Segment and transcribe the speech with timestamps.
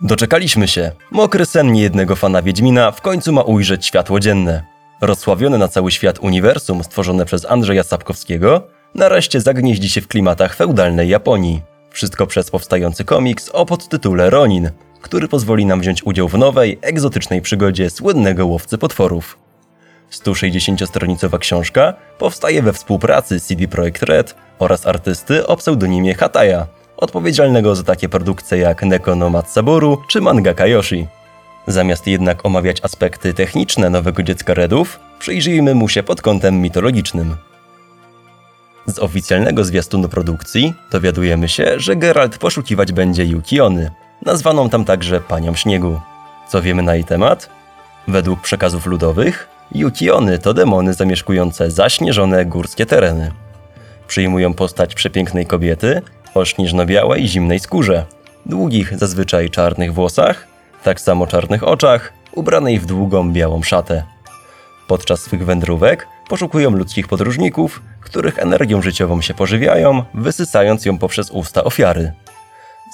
[0.00, 0.92] Doczekaliśmy się.
[1.10, 4.62] Mokry sen niejednego fana Wiedźmina w końcu ma ujrzeć światło dzienne.
[5.00, 8.62] Rozsławione na cały świat uniwersum stworzone przez Andrzeja Sapkowskiego
[8.94, 11.62] nareszcie zagnieździ się w klimatach feudalnej Japonii.
[11.90, 14.70] Wszystko przez powstający komiks o podtytule Ronin,
[15.00, 19.38] który pozwoli nam wziąć udział w nowej, egzotycznej przygodzie słynnego łowcy potworów.
[20.10, 27.82] 160-stronicowa książka powstaje we współpracy CD Projekt Red oraz artysty o pseudonimie Hataya, odpowiedzialnego za
[27.82, 31.06] takie produkcje jak Neko no Matsaboru czy Mangaka Yoshi.
[31.66, 37.36] Zamiast jednak omawiać aspekty techniczne nowego dziecka Redów, przyjrzyjmy mu się pod kątem mitologicznym.
[38.86, 43.90] Z oficjalnego zwiastunu produkcji dowiadujemy się, że Geralt poszukiwać będzie Yukiony,
[44.22, 46.00] nazwaną tam także Panią Śniegu.
[46.48, 47.48] Co wiemy na jej temat?
[48.08, 53.32] Według przekazów ludowych, Yukiony to demony zamieszkujące zaśnieżone górskie tereny.
[54.08, 56.02] Przyjmują postać przepięknej kobiety
[56.36, 58.04] o śnieżno-białej, zimnej skórze,
[58.46, 60.46] długich, zazwyczaj czarnych włosach,
[60.82, 64.02] tak samo czarnych oczach, ubranej w długą białą szatę.
[64.88, 71.64] Podczas swych wędrówek poszukują ludzkich podróżników, których energią życiową się pożywiają, wysysając ją poprzez usta
[71.64, 72.12] ofiary.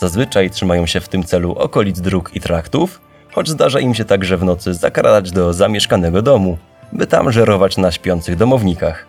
[0.01, 3.01] Zazwyczaj trzymają się w tym celu okolic dróg i traktów,
[3.33, 6.59] choć zdarza im się także w nocy zakradać do zamieszkanego domu,
[6.93, 9.07] by tam żerować na śpiących domownikach.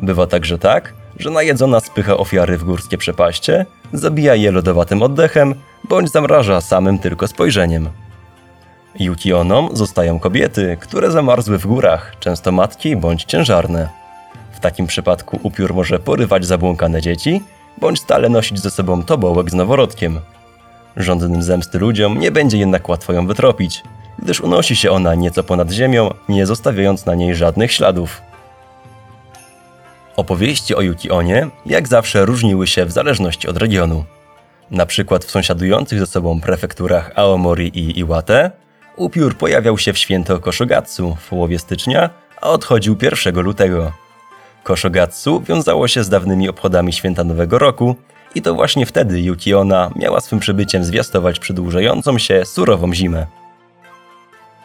[0.00, 5.54] Bywa także tak, że najedzona spycha ofiary w górskie przepaście, zabija je lodowatym oddechem,
[5.88, 7.88] bądź zamraża samym tylko spojrzeniem.
[8.98, 13.88] Yukionom zostają kobiety, które zamarzły w górach, często matki bądź ciężarne.
[14.52, 17.42] W takim przypadku upiór może porywać zabłąkane dzieci,
[17.80, 20.20] bądź stale nosić ze sobą tobołek z noworodkiem.
[20.96, 23.82] Rządnym zemsty ludziom nie będzie jednak łatwo ją wytropić,
[24.18, 28.22] gdyż unosi się ona nieco ponad ziemią, nie zostawiając na niej żadnych śladów.
[30.16, 34.04] Opowieści o Yukionie, jak zawsze, różniły się w zależności od regionu.
[34.70, 38.50] Na przykład w sąsiadujących ze sobą prefekturach Aomori i Iwate
[38.96, 42.10] upiór pojawiał się w święto Koshogatsu w połowie stycznia,
[42.40, 43.92] a odchodził 1 lutego.
[44.62, 47.96] Koshogatsu wiązało się z dawnymi obchodami święta Nowego Roku
[48.34, 53.26] i to właśnie wtedy Yukiona miała swym przybyciem zwiastować przedłużającą się surową zimę.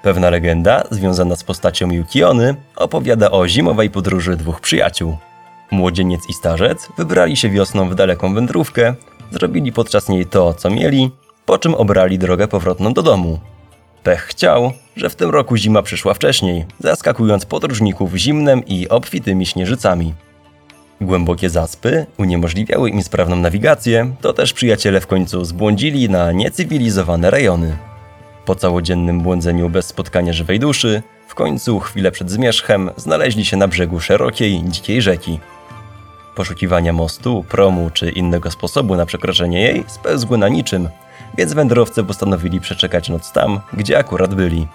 [0.02, 5.18] Pewna legenda związana z postacią Yukiony opowiada o zimowej podróży dwóch przyjaciół.
[5.72, 8.96] Młodzieniec i starzec wybrali się wiosną w daleką wędrówkę,
[9.32, 11.12] zrobili podczas niej to, co mieli,
[11.46, 13.40] po czym obrali drogę powrotną do domu.
[14.04, 20.14] Pech chciał, że w tym roku zima przyszła wcześniej, zaskakując podróżników zimnem i obfitymi śnieżycami.
[21.02, 27.78] Głębokie zaspy uniemożliwiały im sprawną nawigację, to też przyjaciele w końcu zbłądzili na niecywilizowane rejony.
[28.46, 33.68] Po całodziennym błądzeniu bez spotkania żywej duszy, w końcu chwilę przed zmierzchem znaleźli się na
[33.68, 35.40] brzegu szerokiej, dzikiej rzeki.
[36.40, 40.90] Poszukiwania mostu, promu czy innego sposobu na przekroczenie jej spełzły na niczym,
[41.38, 44.68] więc wędrowcy postanowili przeczekać noc tam, gdzie akurat byli.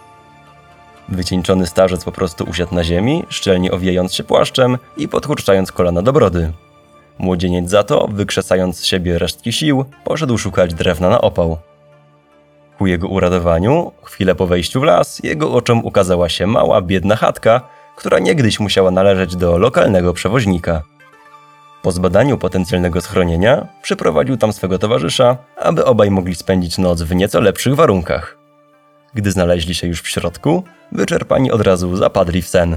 [1.09, 6.13] Wycieńczony starzec po prostu usiadł na ziemi, szczelnie owijając się płaszczem i podkurczając kolana do
[6.13, 6.53] brody.
[7.19, 11.59] Młodzieniec za to, wykrzesając z siebie resztki sił, poszedł szukać drewna na opał.
[12.79, 17.61] Ku jego uradowaniu, chwilę po wejściu w las, jego oczom ukazała się mała, biedna chatka,
[17.97, 20.83] która niegdyś musiała należeć do lokalnego przewoźnika.
[21.85, 27.41] Po zbadaniu potencjalnego schronienia, przyprowadził tam swego towarzysza, aby obaj mogli spędzić noc w nieco
[27.41, 28.37] lepszych warunkach.
[29.15, 30.63] Gdy znaleźli się już w środku,
[30.93, 32.77] wyczerpani od razu zapadli w sen.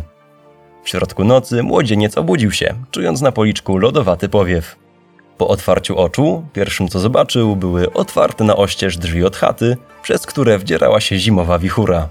[0.84, 4.76] W środku nocy młodzieniec obudził się, czując na policzku lodowaty powiew.
[5.38, 10.60] Po otwarciu oczu, pierwszym co zobaczył były otwarte na oścież drzwi od chaty, przez które
[10.60, 12.10] wdzierała się zimowa wichura.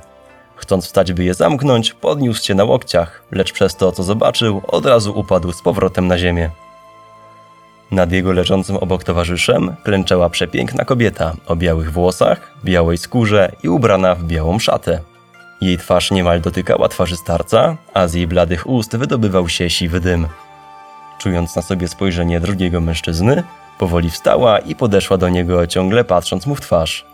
[0.56, 4.86] Chcąc wstać, by je zamknąć, podniósł się na łokciach, lecz przez to, co zobaczył, od
[4.86, 6.50] razu upadł z powrotem na ziemię.
[7.90, 14.14] Nad jego leżącym obok towarzyszem klęczała przepiękna kobieta o białych włosach, białej skórze i ubrana
[14.14, 15.00] w białą szatę.
[15.60, 20.26] Jej twarz niemal dotykała twarzy starca, a z jej bladych ust wydobywał się siwy dym.
[21.18, 23.42] Czując na sobie spojrzenie drugiego mężczyzny,
[23.78, 27.06] powoli wstała i podeszła do niego, ciągle patrząc mu w twarz.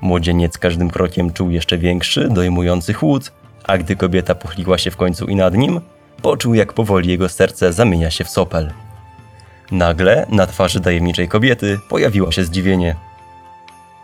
[0.00, 3.32] Młodzieniec każdym krokiem czuł jeszcze większy, dojmujący chłód,
[3.64, 5.80] a gdy kobieta pochyliła się w końcu i nad nim,
[6.22, 8.72] poczuł jak powoli jego serce zamienia się w sopel.
[9.70, 12.96] Nagle na twarzy tajemniczej kobiety pojawiło się zdziwienie.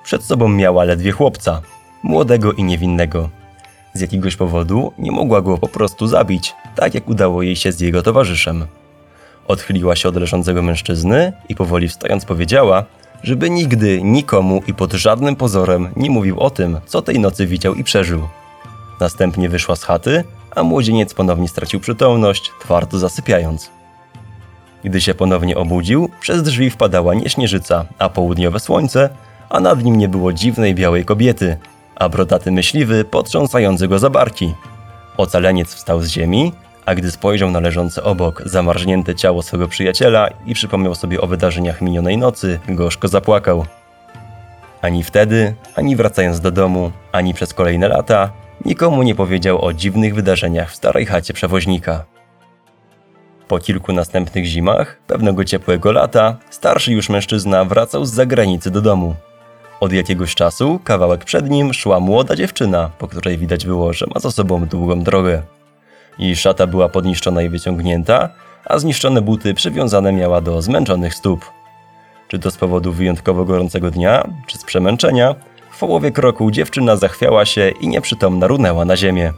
[0.05, 1.61] Przed sobą miała ledwie chłopca,
[2.03, 3.29] młodego i niewinnego.
[3.95, 7.81] Z jakiegoś powodu nie mogła go po prostu zabić, tak jak udało jej się z
[7.81, 8.67] jego towarzyszem.
[9.49, 12.85] Odchyliła się od leżącego mężczyzny i powoli wstając powiedziała,
[13.23, 17.75] żeby nigdy nikomu i pod żadnym pozorem nie mówił o tym, co tej nocy widział
[17.75, 18.29] i przeżył.
[19.01, 20.25] Następnie wyszła z chaty,
[20.57, 23.82] a młodzieniec ponownie stracił przytomność, twardo zasypiając.
[24.85, 29.09] Gdy się ponownie obudził, przez drzwi wpadała nie śnieżyca, a południowe słońce,
[29.51, 31.57] a nad nim nie było dziwnej białej kobiety,
[31.97, 34.55] a brodaty myśliwy potrząsający go za barki.
[35.17, 36.53] Ocaleniec wstał z ziemi,
[36.87, 41.81] a gdy spojrzał na leżące obok zamarznięte ciało swego przyjaciela i przypomniał sobie o wydarzeniach
[41.81, 43.65] minionej nocy, gorzko zapłakał.
[44.83, 48.31] Ani wtedy, ani wracając do domu, ani przez kolejne lata,
[48.65, 52.05] nikomu nie powiedział o dziwnych wydarzeniach w starej chacie przewoźnika.
[53.49, 59.15] Po kilku następnych zimach, pewnego ciepłego lata, starszy już mężczyzna wracał z zagranicy do domu.
[59.81, 64.21] Od jakiegoś czasu, kawałek przed nim, szła młoda dziewczyna, po której widać było, że ma
[64.21, 65.43] za sobą długą drogę.
[66.19, 68.29] Jej szata była podniszczona i wyciągnięta,
[68.65, 71.45] a zniszczone buty przywiązane miała do zmęczonych stóp.
[72.29, 75.35] Czy to z powodu wyjątkowo gorącego dnia, czy z przemęczenia,
[75.71, 79.33] w połowie kroku dziewczyna zachwiała się i nieprzytomna runęła na ziemię.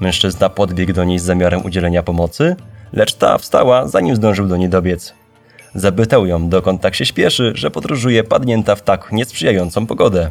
[0.00, 2.56] Mężczyzna podbiegł do niej z zamiarem udzielenia pomocy,
[2.96, 5.14] lecz ta wstała, zanim zdążył do niej dobiec.
[5.74, 10.30] Zapytał ją, dokąd tak się śpieszy, że podróżuje padnięta w tak niesprzyjającą pogodę.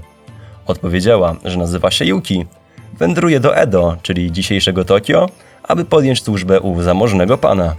[0.66, 2.46] Odpowiedziała, że nazywa się Yuki.
[2.94, 5.30] Wędruje do Edo, czyli dzisiejszego Tokio,
[5.64, 7.76] aby podjąć służbę u zamożnego pana.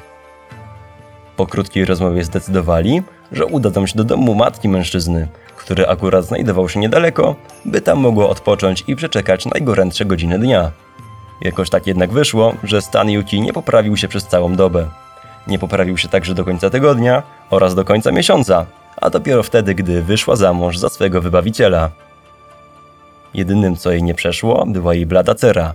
[1.37, 6.81] Po krótkiej rozmowie zdecydowali, że udadzą się do domu matki mężczyzny, który akurat znajdował się
[6.81, 7.35] niedaleko,
[7.65, 10.71] by tam mogło odpocząć i przeczekać najgorętsze godziny dnia.
[11.41, 14.89] Jakoś tak jednak wyszło, że stan Yuki nie poprawił się przez całą dobę.
[15.47, 18.67] Nie poprawił się także do końca tygodnia oraz do końca miesiąca,
[18.97, 21.91] a dopiero wtedy, gdy wyszła za mąż za swego wybawiciela.
[23.35, 25.75] Jedynym, co jej nie przeszło, była jej blada cera.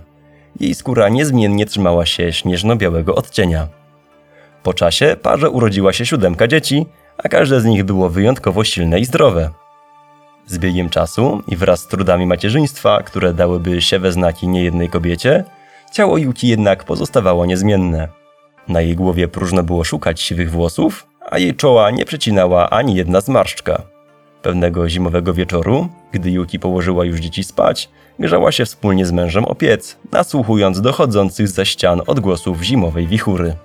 [0.60, 3.68] Jej skóra niezmiennie trzymała się śnieżno-białego odcienia.
[4.62, 6.86] Po czasie parze urodziła się siódemka dzieci,
[7.18, 9.50] a każde z nich było wyjątkowo silne i zdrowe.
[10.46, 15.44] Z biegiem czasu i wraz z trudami macierzyństwa, które dałyby się we znaki niejednej kobiecie,
[15.92, 18.08] ciało Yuki jednak pozostawało niezmienne.
[18.68, 23.20] Na jej głowie próżno było szukać siwych włosów, a jej czoła nie przecinała ani jedna
[23.20, 23.82] zmarszczka.
[24.42, 29.54] Pewnego zimowego wieczoru, gdy Yuki położyła już dzieci spać, grzała się wspólnie z mężem o
[29.54, 33.56] piec, nasłuchując dochodzących za ścian odgłosów zimowej wichury.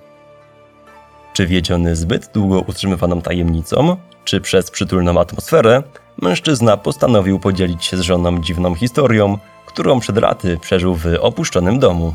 [1.32, 5.82] Czy wiedziony zbyt długo utrzymywaną tajemnicą, czy przez przytulną atmosferę,
[6.22, 12.14] mężczyzna postanowił podzielić się z żoną dziwną historią, którą przed laty przeżył w opuszczonym domu.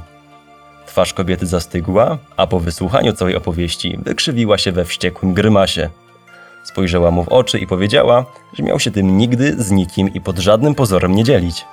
[0.85, 5.89] Twarz kobiety zastygła, a po wysłuchaniu całej opowieści wykrzywiła się we wściekłym grymasie.
[6.63, 10.39] Spojrzała mu w oczy i powiedziała, że miał się tym nigdy z nikim i pod
[10.39, 11.65] żadnym pozorem nie dzielić.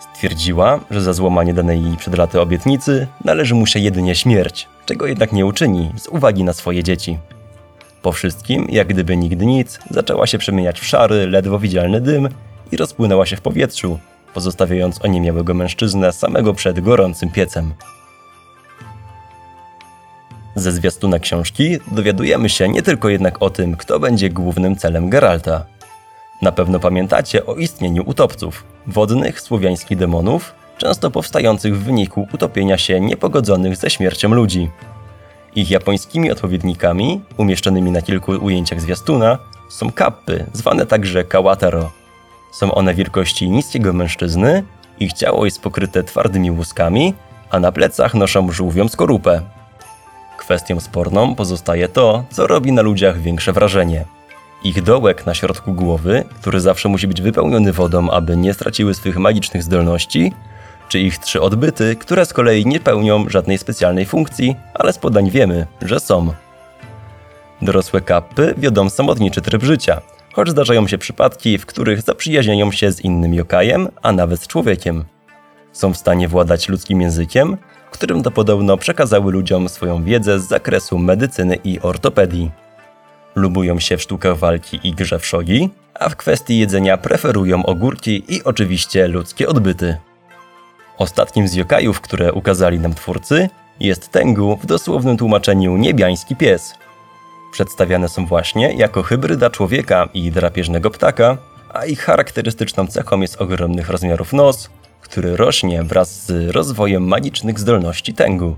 [0.00, 5.06] Stwierdziła, że za złamanie danej jej przed laty obietnicy należy mu się jedynie śmierć, czego
[5.06, 7.18] jednak nie uczyni z uwagi na swoje dzieci.
[8.02, 12.28] Po wszystkim, jak gdyby nigdy nic, zaczęła się przemieniać w szary, ledwo widzialny dym
[12.72, 13.98] i rozpłynęła się w powietrzu,
[14.34, 17.74] pozostawiając oniemiałego mężczyznę samego przed gorącym piecem.
[20.54, 25.66] Ze zwiastuna książki dowiadujemy się nie tylko jednak o tym, kto będzie głównym celem Geralta.
[26.42, 33.00] Na pewno pamiętacie o istnieniu utopców, wodnych słowiańskich demonów, często powstających w wyniku utopienia się
[33.00, 34.70] niepogodzonych ze śmiercią ludzi.
[35.54, 39.38] Ich japońskimi odpowiednikami, umieszczonymi na kilku ujęciach zwiastuna,
[39.68, 41.90] są kappy, zwane także kawataro.
[42.52, 44.64] Są one wielkości niskiego mężczyzny,
[45.00, 47.14] ich ciało jest pokryte twardymi łuskami,
[47.50, 49.42] a na plecach noszą żółwią skorupę.
[50.38, 54.04] Kwestią sporną pozostaje to, co robi na ludziach większe wrażenie.
[54.64, 59.16] Ich dołek na środku głowy, który zawsze musi być wypełniony wodą, aby nie straciły swych
[59.16, 60.32] magicznych zdolności,
[60.92, 65.30] czy ich trzy odbyty, które z kolei nie pełnią żadnej specjalnej funkcji, ale z podań
[65.30, 66.32] wiemy, że są.
[67.62, 70.00] Dorosłe kappy wiodą samotniczy tryb życia,
[70.32, 75.04] choć zdarzają się przypadki, w których zaprzyjaźniają się z innym jokajem, a nawet z człowiekiem.
[75.72, 77.56] Są w stanie władać ludzkim językiem,
[77.90, 82.50] którym to podobno przekazały ludziom swoją wiedzę z zakresu medycyny i ortopedii.
[83.34, 88.24] Lubują się w sztukach walki i grze w szogi, a w kwestii jedzenia preferują ogórki
[88.28, 89.96] i oczywiście ludzkie odbyty.
[91.02, 93.48] Ostatnim z jokajów, które ukazali nam twórcy,
[93.80, 96.74] jest Tengu w dosłownym tłumaczeniu niebiański pies.
[97.52, 101.38] Przedstawiane są właśnie jako hybryda człowieka i drapieżnego ptaka,
[101.74, 108.14] a ich charakterystyczną cechą jest ogromnych rozmiarów nos, który rośnie wraz z rozwojem magicznych zdolności
[108.14, 108.56] Tengu.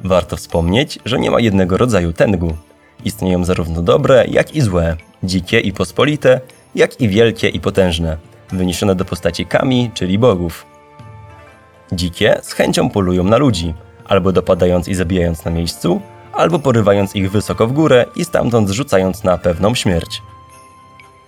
[0.00, 2.56] Warto wspomnieć, że nie ma jednego rodzaju Tengu.
[3.04, 6.40] Istnieją zarówno dobre, jak i złe, dzikie i pospolite,
[6.74, 8.16] jak i wielkie i potężne,
[8.52, 10.69] wyniesione do postaci kami, czyli bogów.
[11.92, 13.74] Dzikie z chęcią polują na ludzi,
[14.08, 16.00] albo dopadając i zabijając na miejscu,
[16.32, 20.22] albo porywając ich wysoko w górę i stamtąd zrzucając na pewną śmierć.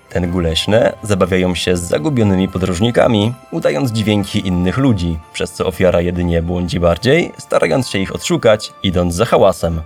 [0.09, 6.43] Ten leśne zabawiają się z zagubionymi podróżnikami, udając dźwięki innych ludzi, przez co ofiara jedynie
[6.43, 9.81] błądzi bardziej, starając się ich odszukać, idąc za hałasem.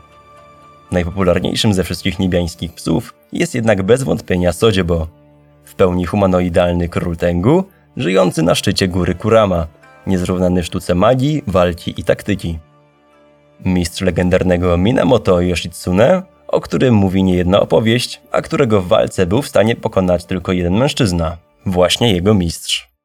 [0.90, 5.06] Najpopularniejszym ze wszystkich niebiańskich psów jest jednak bez wątpienia Sodziebo.
[5.64, 7.64] W pełni humanoidalny król Tengu,
[7.96, 9.66] żyjący na szczycie góry Kurama,
[10.06, 12.58] niezrównany sztuce magii, walki i taktyki.
[13.64, 19.48] Mistrz legendarnego Minamoto Yoshitsune, o którym mówi niejedna opowieść, a którego w walce był w
[19.48, 21.36] stanie pokonać tylko jeden mężczyzna,
[21.66, 22.95] właśnie jego mistrz.